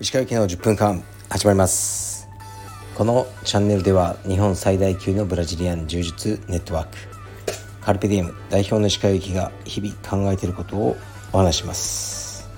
[0.00, 2.28] 石川行きの10分間始まります。
[2.96, 6.96] このチャンネルでは日本最大級のブラジリアン柔術ネットワーク
[7.82, 10.96] カルペディエム代表の石川行きが日々考えていることを
[11.32, 12.48] お話します。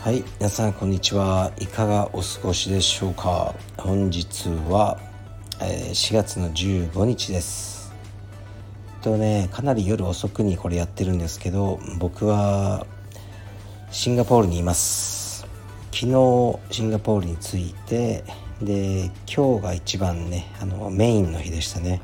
[0.00, 3.54] はい皆さんこんにちはいかがお過ごしでしょうか。
[3.78, 4.98] 本日は、
[5.62, 7.77] え、4月の15日です。
[9.02, 12.86] とねかなり夜遅くにこれやってるんですけど僕は
[13.90, 15.46] シンガポールにいます。
[15.92, 18.24] 昨日シンガポールに着いて
[18.60, 22.00] で今日が一番ねあのメインの日でしたね。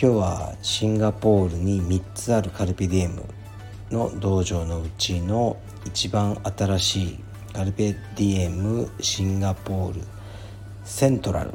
[0.00, 3.24] 今日はシンガポールに3つあるカルピディエム
[3.90, 7.18] の道場のうちの一番新しい
[7.52, 10.00] カルペディエムシンガポール。
[10.88, 11.50] セントラル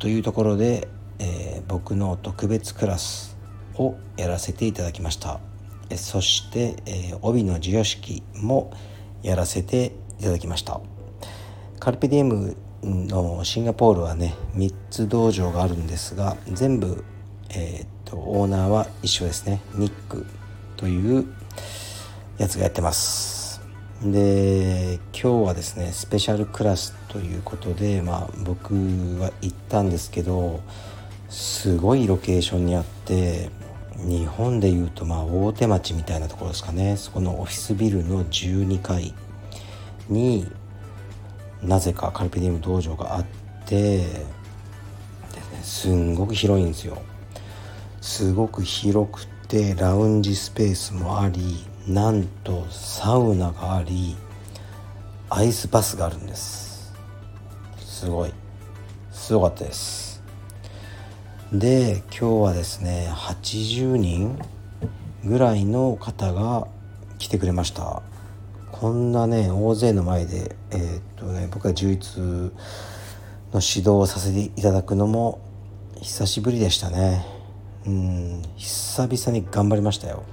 [0.00, 0.88] というところで、
[1.20, 3.35] えー、僕の特別クラス
[3.78, 5.40] をやらせていただきました。
[5.96, 8.72] そして、え、帯の授与式も
[9.22, 10.80] やらせていただきました。
[11.78, 17.04] カルペディエムのシンガポールはね3つ道場があるんですが全部、
[17.50, 19.60] えー、っとオーナーは一緒ですね。
[19.74, 20.26] ニック
[20.76, 21.26] という
[22.38, 23.60] やつがやってます。
[24.02, 30.60] で今日はですねスペシャルクラスということでまあ僕は行ったんですけど
[31.30, 33.50] すごいロケーションにあって
[33.98, 36.96] 日本でいうとまあ大手町みたいなところですかね。
[36.96, 39.14] そこのオフィスビルの12階
[40.08, 40.46] に
[41.62, 43.24] なぜかカルペディウム道場があっ
[43.64, 44.04] て、
[45.62, 47.02] すんごく広いんですよ。
[48.00, 54.16] すごく広くてラウンジスペースもありなんとサウナがあり
[55.28, 56.94] アイスバスがあるんです。
[57.78, 58.32] すごい。
[59.10, 60.05] すごかったです。
[61.52, 64.36] で今日はですね80人
[65.24, 66.66] ぐらいの方が
[67.18, 68.02] 来てくれました。
[68.72, 72.50] こんなね大勢の前で、えー、っとね、僕は充実の
[73.54, 75.40] 指導をさせていただくのも
[76.02, 77.24] 久しぶりでしたね。
[77.86, 80.24] うん久々に頑張りましたよ。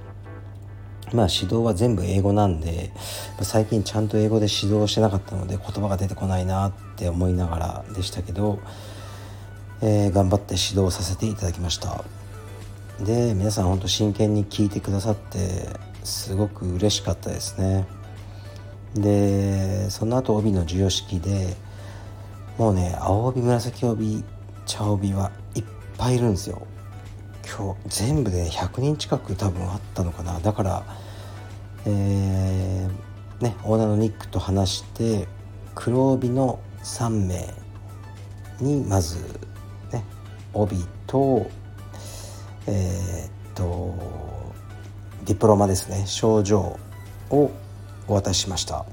[1.12, 2.90] まあ指導は全部英語なんで
[3.40, 8.58] 最近ちゃんと英語で指導してなかったので言葉が出てこないなって思いながらでしたけど、
[9.86, 12.02] えー、頑張って指導させていただきました。
[13.04, 15.68] で皆さん本当真剣に聞いてくださって
[16.04, 17.86] すごく嬉しかったですね。
[18.94, 21.54] でその後帯の授与式で
[22.56, 24.24] もうね青帯紫帯
[24.64, 25.64] 茶帯はいっ
[25.98, 26.66] ぱいいるんですよ。
[27.46, 30.40] 今日全部で100人近く多分あったのかな。
[30.40, 30.82] だから
[31.84, 35.28] えー、ねオーナーのニックと話して
[35.74, 37.52] 黒帯の3名
[38.62, 39.18] にまず
[40.54, 41.50] 帯と
[42.66, 43.94] えー、っと
[45.24, 46.04] ディプロマですね。
[46.06, 46.78] 症状
[47.30, 47.50] を
[48.08, 48.84] お渡ししました。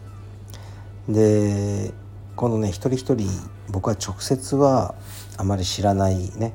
[1.07, 1.91] で
[2.35, 3.29] このね一人一人
[3.69, 4.95] 僕は直接は
[5.37, 6.53] あまり知らないね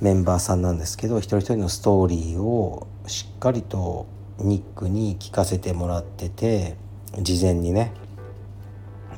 [0.00, 4.06] メンバーさんなんですけど一人一人のストーリーをしっかりと
[4.38, 6.76] ニックに聞かせてもらってて
[7.20, 7.92] 事前にね。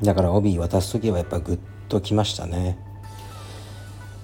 [0.03, 1.59] だから帯渡す時はやっぱグッ
[1.89, 2.77] ときましたね。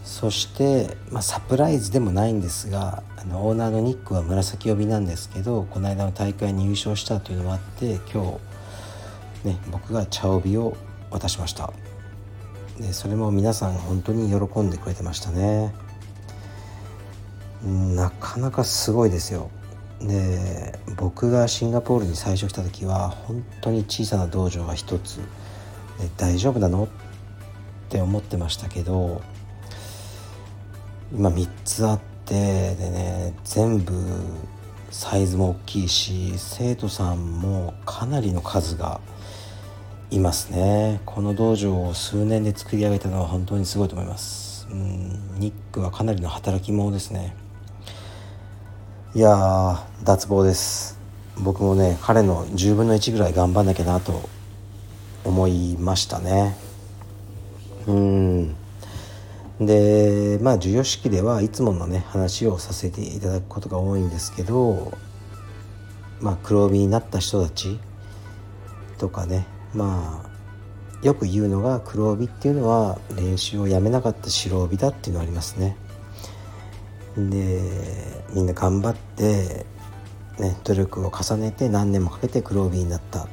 [0.03, 8.39] そして、まあ、サプライズでもないんですがあのオーナーのニックは紫帯なんですけどこの間の大会に優勝したというのもあって今
[9.44, 10.75] 日、ね、僕が茶帯を
[11.12, 11.72] 渡しました。
[12.79, 15.73] でそれも皆さん本当に喜んでくれてましたね。
[17.63, 19.51] なかなかすごいですよ。
[20.00, 25.19] で僕がシンガポールに最初来た時は本当に小さな道場が一つ
[26.18, 26.85] 大丈夫なの？
[26.85, 26.88] っ
[27.89, 29.22] て思ってましたけど
[31.14, 33.94] 今3つあってでね全部
[34.90, 39.02] サイズも大きいし生徒さんもかなりの数が
[40.10, 41.00] いますね。
[41.06, 44.68] この道場を数年で作り上げたのは本当にすごいと思います。
[44.70, 47.36] うんニックはかなりの働き者ですね。
[49.16, 51.00] いや脱帽です。
[51.42, 54.30] 僕もね彼の10分の1ぐらい頑張んなきゃなと
[55.24, 56.56] 思いましたね。
[57.88, 58.31] うん。
[59.62, 64.92] でまあ授与式ではいつものね話をさせていただくことが多いんですけど
[66.19, 67.80] まあ黒帯になった人たち
[68.98, 75.78] とかねまあよく言うのが黒帯っていうのは練習をやめなかった白帯だっていうのはありますね。
[77.18, 77.60] で
[78.34, 79.66] みんな頑張って、
[80.40, 83.28] ね、努力を重ねて何年もかけて黒帯になったっ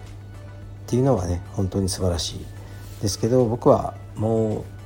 [0.86, 2.46] ていうのはね本当に素晴らしい
[3.00, 4.77] ですけど僕はもう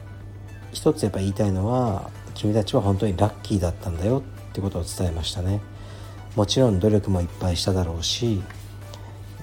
[0.73, 5.61] 一つやっぱ言いたいのは君たちは本当にラッキーだったんだよってことを伝えましたね。
[6.35, 8.43] もちろん努力もいっぱいしただろうし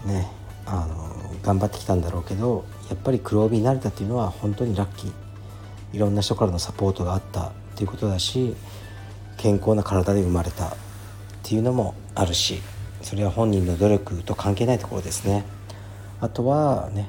[0.06, 0.28] ね
[0.66, 5.12] あの頑張ってきたんだろうけどやっぱり黒帯になれたっていうのは本当にラッキー。
[5.94, 8.56] いろんな人からのサポートがあったっていうことだし
[9.38, 10.72] 健康な体で生まれたっ
[11.44, 12.62] ていうのもあるし
[13.02, 15.46] それは本人の努力と関係ないところですね。
[16.22, 17.08] あとはね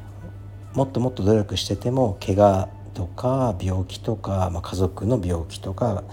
[0.73, 2.69] もっともっと努力してても怪我
[3.01, 6.05] とか病気とか、まあ、家族の病気とか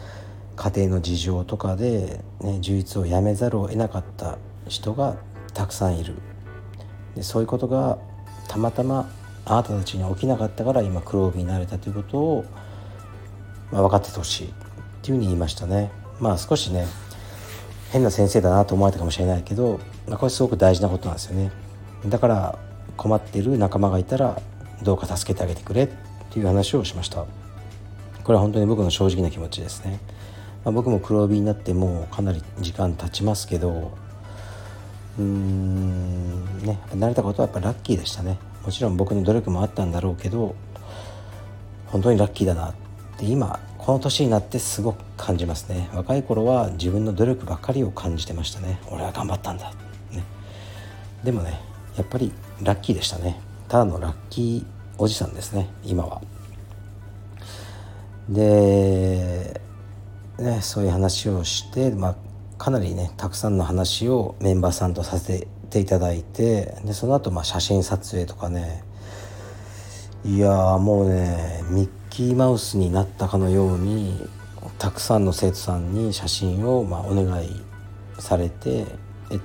[0.55, 4.37] 家庭の事情とかで、ね、充実をやめざるを得なかった
[4.69, 5.17] 人が
[5.53, 6.15] たくさんいる
[7.13, 7.97] でそういうことが
[8.47, 9.09] たまたま
[9.43, 12.45] あなたたちに起きなかったから今黒帯になれたということを、
[13.69, 14.51] まあ、分かっててほしいっ
[15.01, 15.91] ていうふうに言いましたね。
[16.21, 16.87] まあ少しね
[17.91, 21.51] 変な先生だなと思われたかもしれないけど、まあ、これすごく大事なことなんですよね。
[22.05, 22.59] だから
[22.95, 24.41] 困っている仲間がいたら
[24.83, 25.89] どうか助けてあげてくれ
[26.37, 27.25] ていう話をしました。
[28.23, 29.99] これは本当に僕の正直な気持ちですね。
[30.63, 33.91] まあ、僕も黒帯になってもうかなり時間経ちますけど
[35.17, 38.37] うーんね慣れたことはやっぱラッキーでしたね。
[38.63, 40.55] もちろん僕の努力もあったんだろうけど
[41.87, 42.73] 本当にラッキーだなっ
[43.17, 45.89] て今この年になってすごく感じますね。
[45.93, 48.79] 若い頃は自分の努力ばかりを感じてましたね。
[48.91, 49.71] 俺は頑張ったんだ、
[50.11, 50.23] ね、
[51.23, 51.59] でもね
[51.95, 52.31] やっぱり
[52.61, 53.39] ラッキーでしたね。
[53.69, 56.21] ただのラッキーおじさんですね今は。
[58.29, 59.61] で、
[60.37, 62.15] ね、そういう話をして、まあ、
[62.57, 68.83] かなりねたくさんの話をメンバーさんとさせていただいてでその後まあ写真撮影とかね。
[70.25, 74.27] いやもうねミッキーマウスになったかのように
[74.79, 77.63] たくさんの生徒さんに写真をまあお願い
[78.19, 78.85] されて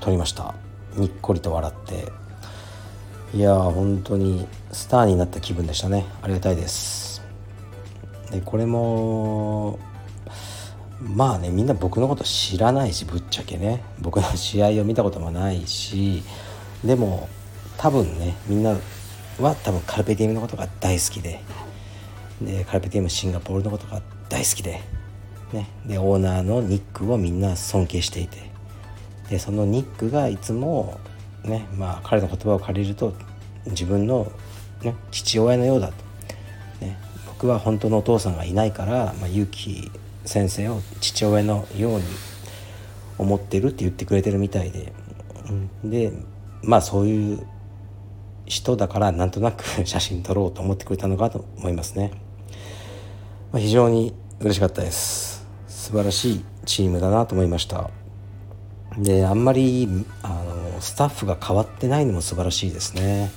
[0.00, 0.54] 撮りました。
[0.96, 2.12] にっこりと笑って。
[3.34, 6.04] いや本当にスターになった気分でしたね。
[6.20, 7.22] ありがたいです。
[8.30, 9.78] でこれも
[11.00, 13.82] まあねみんな僕のこと知らないしぶっちゃけね。
[14.00, 16.22] 僕の試合を見たこともないし。
[16.84, 17.28] でも
[17.78, 18.76] 多分ねみんな
[19.40, 21.40] は多分カルペディウムのことが大好きで。
[22.42, 24.82] でカルペディウムシンガポールのことが大好きで,、
[25.52, 28.50] ね、でオーナーのニックをみんな尊敬していて。
[29.30, 30.98] でそのニックがいつも
[31.44, 33.14] ねまあ彼の言葉を借りると
[33.66, 34.30] 自分の、
[34.82, 35.94] ね、父親のようだと、
[36.84, 39.90] ね、僕は本当のお父さんがいないから、まあ、勇気
[40.24, 42.04] 先生を父親のように
[43.18, 44.92] 思ってるって言ってくれてるみたいで、
[45.82, 46.12] うん、で
[46.62, 47.46] まあそういう
[48.46, 52.12] 人だからなんとなく 写真撮ろうと思ってくれたのかと思いますね、
[53.52, 55.46] まあ、非常に嬉しかったです。
[55.68, 57.90] 素晴らしいチームだなと思いました。
[58.98, 59.88] であんまり
[60.22, 60.51] あの
[60.82, 63.30] スタッフが変わってないのも素晴らしいですね。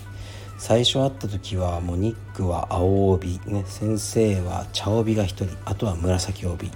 [0.57, 6.71] 最初会った時はもうニックは青帯、ね、先生は茶帯が1人あとは紫帯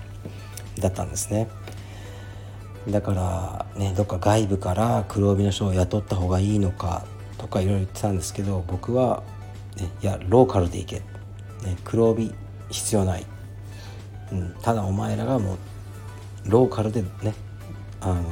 [0.80, 1.50] だったんですね。
[2.88, 7.06] だからねどっか外部から黒帯の人を雇った方がいいのか
[7.38, 9.24] とかいろいろ言ってたんですけど僕は、
[9.78, 11.04] ね、いやローカルで行け、ね、
[11.84, 12.34] 黒帯
[12.70, 13.26] 必要ない、
[14.32, 15.58] うん、ただお前らがもう
[16.46, 17.34] ローカルでね、
[18.02, 18.24] あの、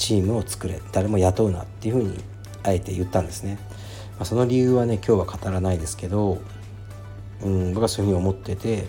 [0.00, 2.18] チームを作れ誰も雇うなっていうふうに
[2.62, 3.58] あえて言ったんですね。
[4.18, 6.38] まあ、その理由はね今日は語らないですけど、
[7.42, 8.88] うん、僕はそういうふうに思ってて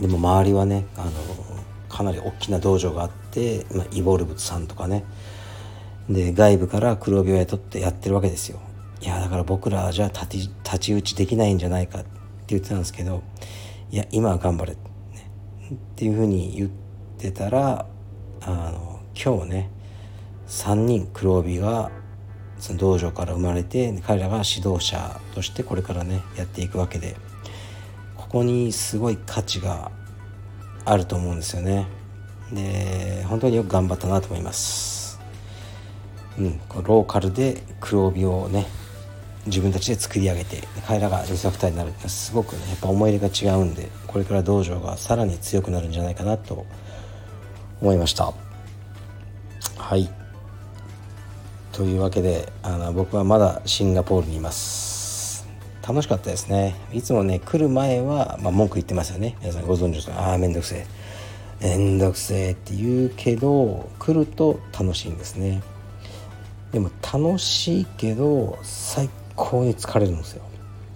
[0.00, 1.10] でも周りはねあの
[1.88, 5.04] かなり大きな道場があって、まあ、イボルブさんとかね。
[6.08, 8.60] で外部から黒帯を雇ってやってるわけですよ。
[9.00, 12.08] いやだから僕らじゃあ立ち太刀打ちできないんじゃないかって
[12.48, 13.22] 言ってたんですけど
[13.90, 14.78] いや今は頑張れ、ね、
[15.74, 16.70] っていうふうに言っ
[17.18, 17.86] てたら
[18.42, 19.70] あの今日ね
[20.52, 21.90] 3人黒帯が
[22.58, 27.16] その道場から生まれて彼らが指導者としてこれからねやっていくわけで
[28.16, 29.90] ここにすごい価値が
[30.84, 31.86] あると思うんですよね。
[32.52, 35.18] で本当によく頑張ったなと思います。
[36.38, 38.66] うんローカルで黒帯をね
[39.46, 46.66] 自分たちで作り上げて彼らがインストになるってすごくねやっぱ思い入れが違うんでこれから道場がさらに強くなるんじゃないかなと
[47.80, 48.32] 思いました。
[49.78, 50.21] はい。
[51.72, 55.46] というわけであの僕はまだシンガポールにいます。
[55.86, 56.76] 楽しかったですね。
[56.92, 59.36] いつもね来る前は、まあ、文句言ってますよね。
[59.40, 60.30] 皆さんご存知ですか？
[60.30, 60.86] ああめんどくせえ。
[61.60, 65.62] めんどくせえって言うけど来ると楽しいんですね。
[66.72, 70.42] でも楽しいけど最高に疲れるんですよ。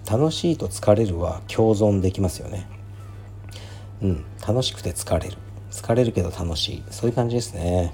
[0.09, 2.67] 楽しいと疲れるは共存できますよね。
[4.01, 5.37] うん楽しくて疲れる。
[5.71, 6.83] 疲れるけど楽しい。
[6.91, 7.93] そういう感じですね。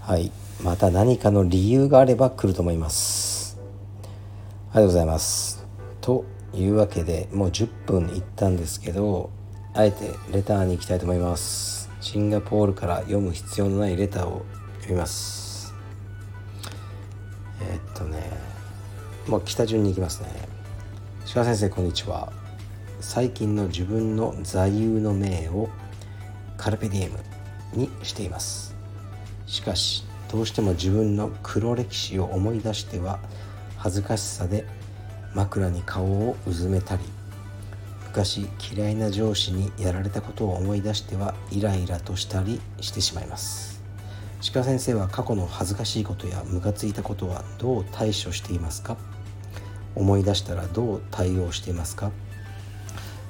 [0.00, 0.32] はい。
[0.62, 3.58] また何かの理由があれば来ると思います。
[4.72, 5.66] ありがとうございます。
[6.02, 9.30] というわけでもう10分いったんですけど
[9.72, 11.88] あえてレターに行きたいと思います。
[12.02, 14.44] シンガポールから読む必要のないレターを
[14.80, 15.72] 読みます。
[17.62, 18.30] えー、っとね
[19.28, 20.28] もう北順に行きますね。
[21.32, 22.30] 鹿先生こんにちは。
[23.00, 25.70] 最近の自分の座右の銘を
[26.58, 27.18] カルペディエム
[27.72, 28.76] にしています。
[29.46, 33.18] しかしどうしても自分の黒歴史を思い出しては
[33.76, 34.64] 恥ずかしさで
[35.34, 37.02] 枕に顔をうずめたり
[38.08, 43.80] 昔嫌いな上司にやられたことを思い出してはイライラとしたりしてしまいます。
[44.52, 48.96] 鹿先生は過去の恥ずかしいことやムカついたことはどう対処していますか？
[49.94, 52.10] 思い出したらどう対応していますか？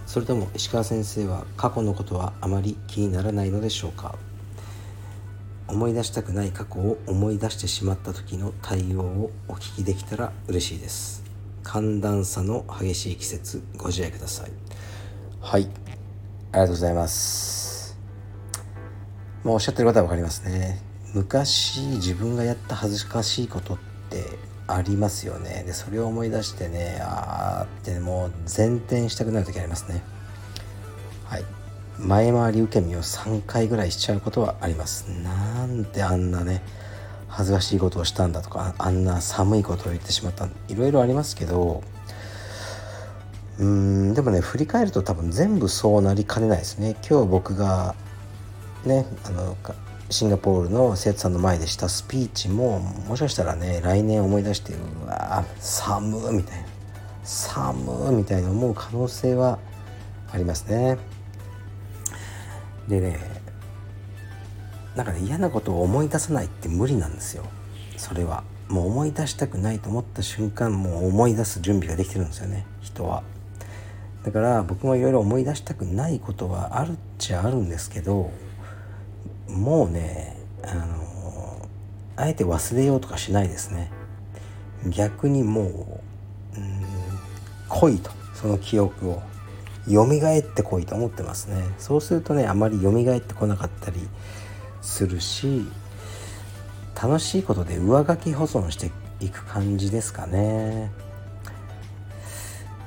[0.06, 4.14] それとも石川先生は過去のことはあまり気にならないのでしょうか？
[5.70, 11.22] 思い出したくない過去を思い出してしまった時の対応をお聞きできたら嬉しいです。
[11.62, 14.50] 寒暖差の激しい季節ご自愛ください。
[15.40, 15.62] はい。
[15.62, 15.72] あり
[16.52, 17.96] がとうございます。
[19.44, 20.82] まあおっしゃってることは分かりますね。
[21.14, 23.78] 昔自分がやった恥ずかしいことっ
[24.10, 24.24] て
[24.66, 25.62] ありますよね。
[25.66, 30.02] でそれを思い出してねあーってもう前転したくなる時ありますね。
[31.26, 31.44] はい。
[32.02, 35.06] 前回り受け身を3回ぐらいしちゃうことはあります。
[35.22, 36.62] なんてあんなね
[37.28, 41.82] 恥ずかしいことをしたんだとかあんな寒いことを言ってしまったいろいろありますけど
[43.58, 46.96] うーんでもね振り返ると多分全部そうなりかねないですね。
[47.08, 47.94] 今日僕が
[48.86, 49.56] ねあの
[50.08, 56.66] シンガポールの生徒さんの前でしたスピーチももしかしたらね来年思い出してうわ寒みたいな。
[57.22, 59.58] 寒みたいな思う可能性は
[60.32, 60.98] ありますね。
[62.90, 63.18] でね
[64.96, 67.44] なんかね嫌なことを思い出さないって無理なんですよ。
[67.96, 68.42] それは。
[68.68, 72.66] もう思い出したくないと思った瞬間もう思い出す準備ができてるんですよね。
[72.80, 73.22] 人は。
[74.24, 78.30] だから僕もいろいろ思い出したくないことはあるっちゃあるんですけど
[79.48, 81.68] もうねあの
[82.16, 83.90] あえて忘れようとかしないですね。
[84.88, 86.00] 逆にも
[86.56, 86.82] ううん
[87.68, 89.22] 来いとその記憶を。
[89.88, 94.00] 蘇ってこいと思ってますねそうするとねあまり蘇ってこなかったり
[94.82, 95.66] するし
[97.00, 98.90] 楽しいことで上書き保存して
[99.24, 100.90] いく感じですかね。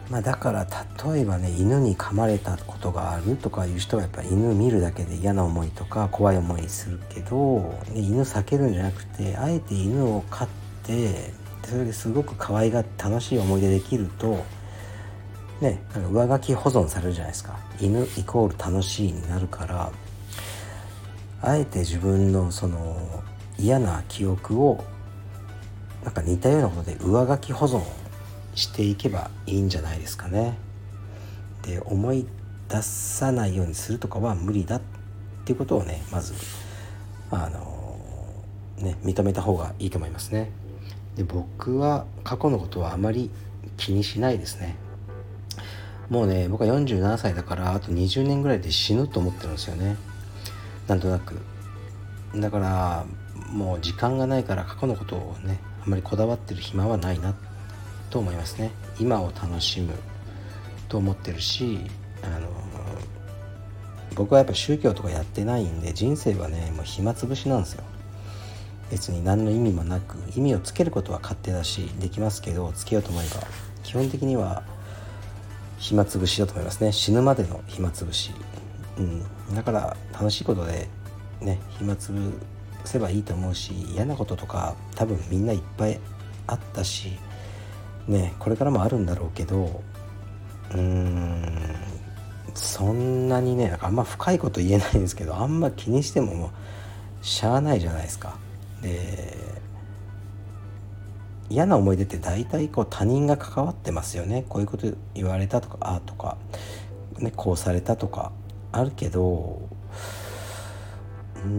[0.09, 0.67] まあ、だから
[1.11, 7.61] 例えばね犬に噛まれたことがあるとかいう人はやっぱ犬見るだけで嫌な思いとか怖い思いするけど、
[7.93, 10.47] ね、犬避けるんじゃなくてあえて犬を飼っ
[10.83, 11.33] て
[11.63, 14.43] それですごく可愛がって楽しい思い出できると
[15.61, 15.81] ね
[16.11, 19.91] 上書き保存されるじゃないですか犬イコール楽しいになるから
[21.41, 23.23] あえて自分のその
[23.57, 24.83] 嫌な記憶を
[26.03, 27.81] なんか似たようなことで上書き保存
[28.55, 30.57] していけばいいんじゃないですかね。
[31.63, 32.27] で思い
[32.69, 34.81] 出さないようにするとかは無理だっ
[35.45, 36.33] ていうことをねまず
[37.31, 37.95] あの
[38.77, 40.51] ね認めた方がいいと思いますね。
[41.15, 43.29] で僕は過去のことはあまり
[43.77, 44.75] 気にしないですね。
[46.09, 49.97] もうね僕は47歳だからあと20年ぐらいで死ぬと思ってるんですよね。
[50.87, 51.35] なんとなく。
[52.35, 53.05] だから
[53.51, 57.35] もう時間がないから過去のことをねあまりこだわってる暇はないな
[58.09, 59.93] と思いますね今を楽しむ
[60.89, 61.79] と思ってるし
[62.23, 62.47] あの
[64.15, 67.83] 僕はやっぱ宗教とかやってないんで人生はねもう暇つぶしなんですよ
[68.91, 73.41] 別に何の意味もなく意味をつけることは勝手だしできますけどつけようと思えば
[73.83, 74.63] 基本的には
[75.83, 76.93] 暇つぶしだと思いますね。
[76.93, 78.31] 死ぬまでの暇つぶし、
[78.97, 79.21] うん、
[79.53, 80.87] だから楽しいことで
[81.41, 82.31] ね暇つぶ
[82.85, 85.99] せばいいと思うし嫌なこととか多分みんないっぱい
[86.47, 87.11] あったし
[88.07, 89.81] ねこれからもあるんだろうけど
[90.71, 91.75] うーん
[92.53, 96.51] そんなにねなんかあんま深いこと言えないんですけどあんま気にしてもも
[97.21, 98.37] うしゃあないじゃないですか。
[98.81, 99.37] で
[101.49, 106.37] 嫌な思い出って大体こう他人が関わってますよねこういうこと言われたとかああとか、
[107.19, 108.31] ね、こうされたとか
[108.71, 109.61] あるけど
[111.35, 111.49] うー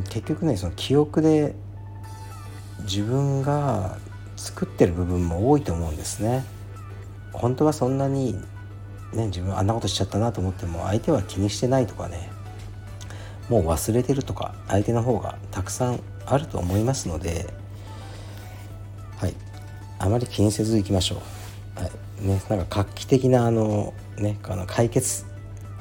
[0.00, 1.54] ん結局ねその記憶で
[2.82, 3.98] 自分が
[4.36, 6.44] 作ってる部分も多いと思うんですね。
[7.32, 8.34] 本当はそんなに
[9.12, 12.30] ね自分あんなことしちゃったなと思っても相手は気にしてないとかね
[13.48, 17.52] もう忘れてるとか相手の方がたくさんあると思いますので
[20.00, 21.22] あまり気にせずいきましょ
[21.76, 21.80] う。
[21.80, 22.26] はい。
[22.26, 25.24] ね、なんか画期的なあのねあの解決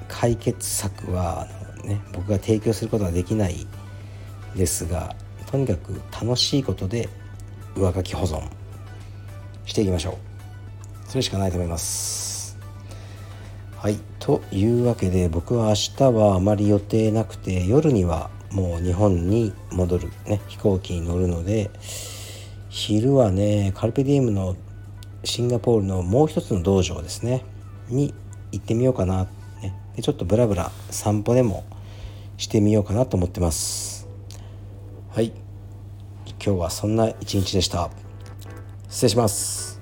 [0.08, 3.66] 解決策はあのね、僕が提供することはできない
[4.56, 5.16] ですが
[5.50, 7.10] とにかく楽しいことで
[7.76, 8.42] 上書き保存
[9.66, 11.10] していきましょう。
[11.10, 12.58] それしかないと思います。
[13.78, 13.98] はい。
[14.20, 21.72] というわけで僕は明日はあまり予定なくて夜にはもう日本に戻る、ね、飛行機に乗るので
[22.70, 24.56] 昼はねカルペディエムの
[25.24, 27.44] シンガポールのもう一つの道場ですね。
[27.90, 28.14] に
[28.52, 29.26] 行ってみようかな、
[29.62, 31.66] ね、でちょっとブラブラ散歩でも
[32.38, 34.08] してみようかなと思ってます。
[35.12, 35.34] はい。
[36.44, 37.90] 今日はそんな一日でした。
[38.88, 39.82] 失礼します。